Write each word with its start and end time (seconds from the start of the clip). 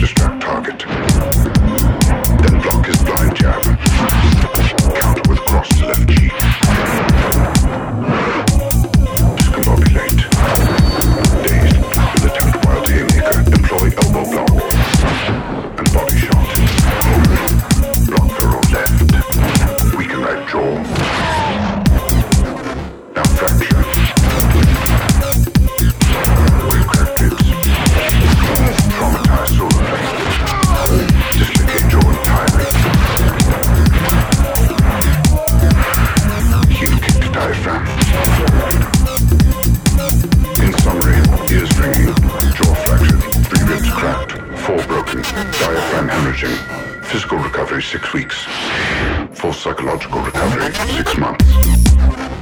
distract 0.00 0.40
target, 0.40 0.78
then 2.40 2.60
block 2.62 2.86
his 2.86 3.02
blind 3.04 3.36
jab. 3.36 3.79
Hemorrhaging. 46.08 47.04
Physical 47.04 47.38
recovery 47.38 47.82
six 47.82 48.12
weeks. 48.12 48.46
Full 49.34 49.52
psychological 49.52 50.20
recovery 50.22 50.72
six 50.96 51.16
months. 51.16 52.39